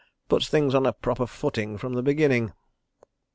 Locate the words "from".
1.77-1.93